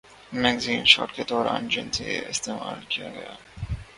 [0.33, 3.33] magazine shoot کے دوران جنسی استحصال کیا گیا